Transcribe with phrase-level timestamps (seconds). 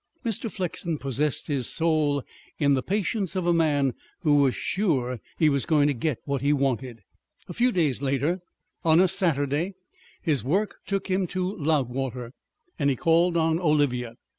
[0.25, 0.51] Mr.
[0.51, 2.23] Flexen possessed his soul
[2.57, 6.17] in the patience of a man who was sure that he was going to get
[6.25, 7.01] what he wanted.
[7.47, 8.41] A few days later,
[8.83, 9.75] on a Saturday,
[10.19, 12.33] his work took him to Loudwater,
[12.79, 14.15] and he called on Olivia.